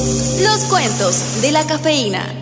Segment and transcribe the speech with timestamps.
[0.00, 2.39] Los cuentos de la cafeína.